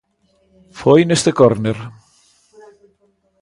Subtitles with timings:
[0.79, 1.77] Foi neste córner.